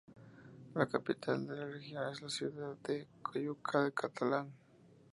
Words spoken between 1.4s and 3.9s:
de la región es la ciudad de Coyuca